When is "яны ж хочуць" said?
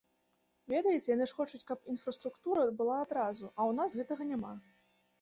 1.11-1.61